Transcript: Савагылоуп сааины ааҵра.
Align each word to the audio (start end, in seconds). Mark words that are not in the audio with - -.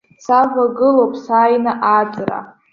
Савагылоуп 0.23 1.13
сааины 1.23 1.73
ааҵра. 1.93 2.39